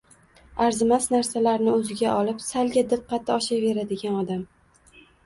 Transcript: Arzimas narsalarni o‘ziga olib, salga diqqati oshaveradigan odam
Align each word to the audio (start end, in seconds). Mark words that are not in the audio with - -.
Arzimas 0.67 1.03
narsalarni 1.15 1.69
o‘ziga 1.73 2.07
olib, 2.21 2.39
salga 2.47 2.83
diqqati 2.95 3.33
oshaveradigan 3.37 4.19
odam 4.23 4.43